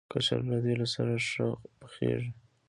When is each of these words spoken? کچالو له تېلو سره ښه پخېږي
کچالو 0.11 0.47
له 0.51 0.57
تېلو 0.65 0.87
سره 0.95 1.11
ښه 1.29 1.47
پخېږي 1.79 2.31